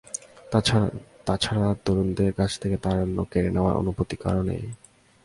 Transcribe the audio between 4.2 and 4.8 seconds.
কারো নেই।